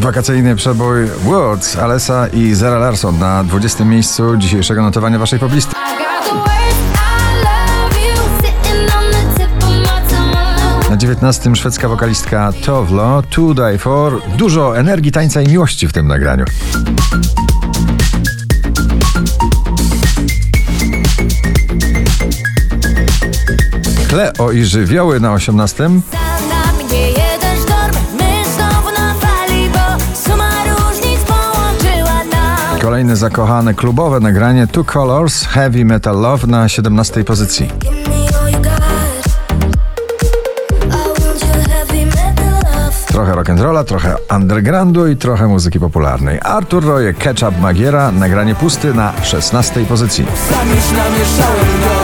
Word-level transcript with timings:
Wakacyjny 0.00 0.56
przebój 0.56 1.06
Words, 1.24 1.76
Alessa 1.76 2.26
i 2.26 2.54
Zara 2.54 2.78
Larson 2.78 3.18
na 3.18 3.44
20. 3.44 3.84
miejscu 3.84 4.36
dzisiejszego 4.36 4.82
notowania 4.82 5.18
waszej 5.18 5.38
poblisty. 5.38 5.74
Na 10.90 10.96
19 10.96 11.54
szwedzka 11.56 11.88
wokalistka 11.88 12.52
Tovlo, 12.64 13.22
To 13.30 13.54
Die 13.54 13.78
For. 13.78 14.22
Dużo 14.36 14.78
energii, 14.78 15.12
tańca 15.12 15.42
i 15.42 15.48
miłości 15.48 15.88
w 15.88 15.92
tym 15.92 16.06
nagraniu. 16.06 16.44
Kleo 24.08 24.52
i 24.52 24.64
żywioły 24.64 25.20
na 25.20 25.32
18. 25.32 25.90
Kolejne 32.90 33.16
zakochane 33.16 33.74
klubowe 33.74 34.20
nagranie 34.20 34.66
Two 34.66 34.84
Colors 34.84 35.46
Heavy 35.46 35.84
Metal 35.84 36.20
Love 36.20 36.46
na 36.46 36.68
17 36.68 37.24
pozycji. 37.24 37.70
Trochę 43.06 43.32
rock'n'rolla, 43.32 43.84
trochę 43.84 44.16
undergroundu 44.36 45.06
i 45.06 45.16
trochę 45.16 45.46
muzyki 45.46 45.80
popularnej. 45.80 46.38
Artur 46.42 46.84
Roje, 46.84 47.14
Ketchup 47.14 47.60
Magiera, 47.60 48.12
nagranie 48.12 48.54
pusty 48.54 48.94
na 48.94 49.12
16 49.22 49.84
pozycji. 49.84 50.26
Zamieść 50.50 50.92
namieszałem 50.92 51.80
dość 51.80 51.99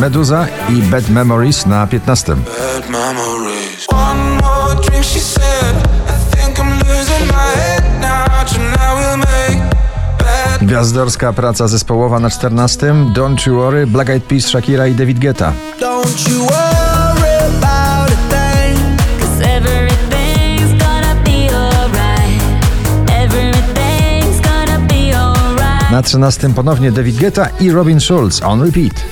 Meduza 0.00 0.46
i 0.68 0.82
Bad 0.82 1.10
Memories 1.10 1.66
na 1.66 1.86
15. 1.86 2.34
bad 2.34 2.90
memories 2.90 3.86
One 3.92 4.20
more 4.30 4.74
drink, 4.88 5.04
she 5.04 5.20
said 5.20 5.76
I 6.08 6.36
think 6.36 6.58
I'm 6.58 6.78
losing 6.88 7.26
my 7.26 7.50
head 7.56 7.84
now 8.00 8.44
Tonight 8.44 8.94
we'll 8.98 9.16
make 9.16 9.76
bad 10.18 10.60
Gwiazdorska 10.62 11.32
praca 11.32 11.68
zespołowa 11.68 12.20
na 12.20 12.30
14. 12.30 13.12
Don't 13.12 13.46
You 13.46 13.56
Worry, 13.56 13.86
Black 13.86 14.08
Eyed 14.08 14.24
Peas, 14.24 14.48
Shakira 14.48 14.86
i 14.86 14.94
David 14.94 15.18
Guetta. 15.18 15.52
Na 25.90 26.02
13. 26.02 26.54
ponownie 26.54 26.92
David 26.92 27.16
Guetta 27.16 27.48
i 27.60 27.70
Robin 27.70 28.00
Schulz 28.00 28.42
on 28.42 28.62
repeat. 28.64 29.04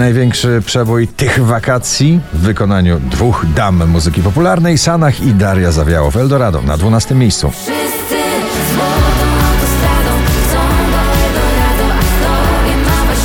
Największy 0.00 0.62
przebój 0.66 1.08
tych 1.08 1.44
wakacji 1.44 2.20
w 2.32 2.38
wykonaniu 2.38 3.00
dwóch 3.00 3.46
dam 3.54 3.88
muzyki 3.88 4.22
popularnej, 4.22 4.78
Sanach 4.78 5.20
i 5.20 5.34
Daria 5.34 5.72
Zawiało 5.72 6.10
w 6.10 6.16
Eldorado 6.16 6.62
na 6.62 6.76
12 6.76 7.14
miejscu. 7.14 7.52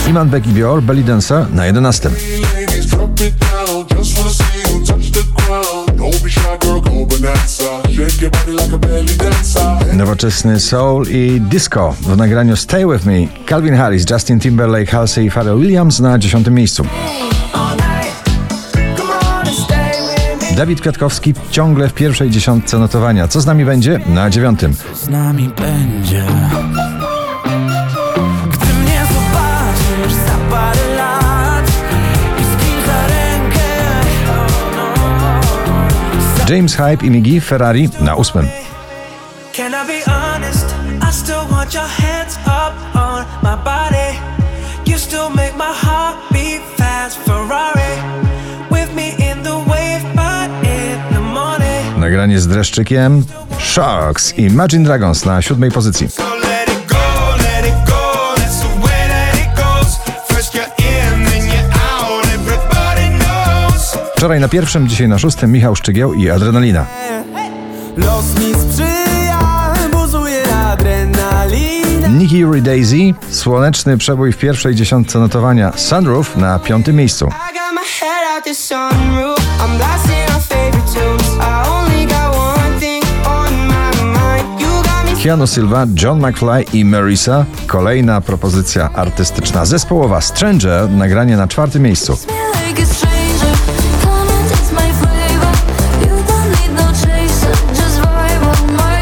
Iman 0.09 0.29
Beck 0.29 0.47
i 0.47 0.49
Bior, 0.49 0.83
Belly 0.83 1.03
Dancer 1.03 1.53
na 1.53 1.65
11. 1.65 2.09
ladies, 2.53 2.85
drop 2.85 3.21
it 3.21 3.33
down. 3.39 3.85
Just 3.97 4.17
wanna 4.17 4.29
see 4.29 4.73
you 4.73 4.85
touch 4.85 5.11
the 5.11 5.23
ground. 5.35 5.97
Don't 5.97 6.23
be 6.23 6.29
shy, 6.29 6.57
girl, 6.61 6.81
go 6.81 7.05
bonanza. 7.05 7.81
Shake 7.89 8.21
your 8.21 8.31
body 8.31 8.51
like 8.51 8.75
a 8.75 8.77
belly 8.77 9.17
dancer. 9.17 9.34
Nowoczesny 10.05 10.59
soul 10.59 11.05
i 11.09 11.41
disco 11.41 11.95
w 12.01 12.17
nagraniu 12.17 12.55
Stay 12.55 12.85
With 12.85 13.05
Me. 13.05 13.13
Calvin 13.45 13.75
Harris, 13.75 14.09
Justin 14.09 14.39
Timberlake, 14.39 14.91
Halsey 14.91 15.25
i 15.25 15.31
Pharrell 15.31 15.59
Williams 15.59 15.99
na 15.99 16.19
10 16.19 16.47
miejscu. 16.47 16.85
Dawid 20.55 20.81
Kwiatkowski 20.81 21.33
ciągle 21.51 21.89
w 21.89 21.93
pierwszej 21.93 22.29
dziesiątce 22.29 22.79
notowania. 22.79 23.27
Co 23.27 23.41
z 23.41 23.45
nami 23.45 23.65
będzie? 23.65 23.99
Na 24.07 24.29
dziewiątym. 24.29 24.73
z 24.93 25.09
nami 25.09 25.49
będzie 25.57 26.23
Gdy 28.51 28.73
mnie 28.73 29.01
zobaczysz 29.07 30.13
za 30.13 30.37
parę 30.49 30.95
lat 30.97 31.71
I 32.39 32.43
z 32.43 32.63
kim 32.63 32.85
za 32.87 33.07
rękę 33.07 33.65
oh 34.29 34.47
no. 36.47 36.55
James 36.55 36.75
Hype 36.75 37.05
i 37.05 37.11
Miggy 37.11 37.41
Ferrari 37.41 37.89
na 38.01 38.15
ósmym. 38.15 38.47
Can 39.55 39.73
I 39.73 39.87
be 39.87 40.03
honest? 40.11 40.65
I 41.01 41.11
still 41.11 41.47
want 41.51 41.73
your 41.73 41.87
hands 41.87 42.37
up 42.45 42.73
on 42.95 43.25
my 43.41 43.55
body. 43.55 44.19
You 44.85 44.97
still 44.97 45.29
make 45.29 45.55
my 45.55 45.73
heart 45.73 46.17
beat 46.33 46.61
fast. 46.77 47.17
Ferrari 47.17 47.93
with 48.69 48.93
me 48.95 49.09
in 49.31 49.43
the 49.43 49.55
wave, 49.55 50.03
but 50.13 50.49
in 50.65 51.13
the 51.13 51.21
morning. 51.21 51.99
Nagranie 51.99 52.39
z 52.39 52.47
dreszczykiem 52.47 53.23
Shocks 53.59 54.37
i 54.37 54.41
Imagine 54.41 54.83
Dragons 54.83 55.25
na 55.25 55.41
siódmej 55.41 55.71
pozycji. 55.71 56.07
Wczoraj 64.15 64.39
na 64.39 64.47
pierwszym, 64.47 64.87
dzisiaj 64.87 65.07
na 65.07 65.17
szóstym 65.17 65.51
Michał 65.51 65.75
Szczygieł 65.75 66.13
i 66.13 66.29
Adrenalina. 66.29 66.85
Los 67.97 68.39
mi 68.39 68.53
sprzyja, 68.53 68.94
Yuri 72.31 72.61
Daisy, 72.61 73.13
słoneczny 73.31 73.97
przebój 73.97 74.31
w 74.31 74.37
pierwszej 74.37 74.75
dziesiątce 74.75 75.19
notowania 75.19 75.71
Sunroof 75.75 76.37
na 76.37 76.59
piątym 76.59 76.95
miejscu. 76.95 77.29
Keanu 85.23 85.47
Silva, 85.47 85.85
John 86.01 86.27
McFly 86.27 86.63
i 86.73 86.85
Marisa. 86.85 87.45
Kolejna 87.67 88.21
propozycja 88.21 88.89
artystyczna 88.93 89.65
zespołowa 89.65 90.21
Stranger, 90.21 90.89
nagranie 90.89 91.37
na 91.37 91.47
czwartym 91.47 91.83
miejscu. 91.83 92.17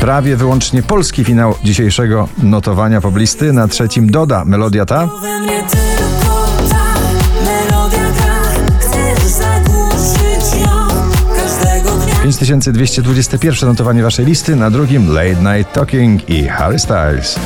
Prawie 0.03 0.37
wyłącznie 0.37 0.83
polski 0.83 1.23
finał 1.23 1.55
dzisiejszego 1.63 2.27
notowania 2.43 3.01
poblisty. 3.01 3.53
Na 3.53 3.67
trzecim 3.67 4.11
Doda, 4.11 4.45
melodia 4.45 4.85
ta. 4.85 5.07
we 5.21 5.39
mnie 5.39 5.63
tylko 5.71 6.47
ta 6.69 6.85
melodia 7.45 8.11
gra. 8.11 8.35
Chcesz 8.79 9.23
zagłuszyć 9.23 10.61
ją 10.61 10.87
każdego 11.35 11.89
dnia. 11.89 12.15
5221 12.23 13.69
notowanie 13.69 14.03
waszej 14.03 14.25
listy. 14.25 14.55
Na 14.55 14.71
drugim 14.71 15.13
Late 15.13 15.57
Night 15.57 15.73
Talking 15.73 16.29
i 16.29 16.47
Harry 16.47 16.79
Styles. 16.79 17.39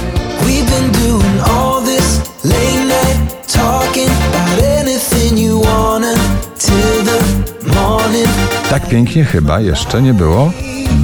Tak 8.70 8.90
pięknie 8.90 9.26
chyba 9.26 9.60
jeszcze 9.60 10.02
nie 10.02 10.14
było. 10.14 10.52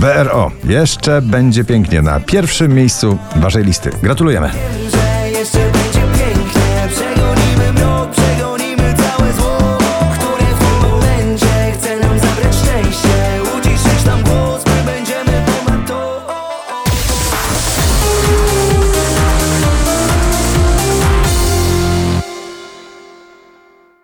BRO 0.04 0.52
jeszcze 0.64 1.22
będzie 1.22 1.64
pięknie 1.64 2.02
na 2.02 2.20
pierwszym 2.20 2.74
miejscu 2.74 3.18
waszej 3.36 3.64
listy. 3.64 3.90
Gratulujemy. 4.02 4.50